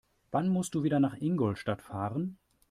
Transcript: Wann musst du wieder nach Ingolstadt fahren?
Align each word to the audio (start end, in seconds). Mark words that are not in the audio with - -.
Wann 0.31 0.49
musst 0.49 0.73
du 0.73 0.81
wieder 0.81 0.99
nach 0.99 1.13
Ingolstadt 1.21 1.83
fahren? 1.83 2.39